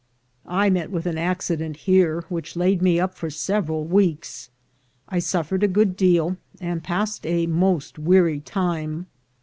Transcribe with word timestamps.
I 0.47 0.71
met 0.71 0.89
with 0.89 1.05
an 1.05 1.19
accident 1.19 1.77
here 1.85 2.25
which 2.27 2.55
laid 2.55 2.81
me 2.81 2.99
up 2.99 3.13
for 3.13 3.29
several 3.29 3.85
weeks. 3.85 4.49
I 5.07 5.19
suffered 5.19 5.61
a 5.61 5.67
good 5.67 5.95
deal, 5.95 6.37
and 6.59 6.83
passed 6.83 7.23
a 7.27 7.45
most 7.45 7.99
weary 7.99 8.39
time. 8.39 9.05